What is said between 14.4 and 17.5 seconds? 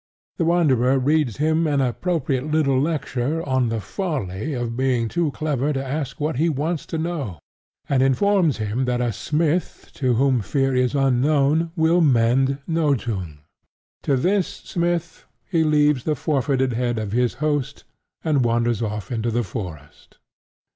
smith he leaves the forfeited head of his